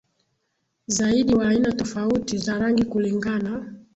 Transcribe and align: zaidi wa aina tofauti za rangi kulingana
zaidi 0.87 1.35
wa 1.35 1.47
aina 1.47 1.71
tofauti 1.71 2.37
za 2.37 2.57
rangi 2.59 2.83
kulingana 2.83 3.73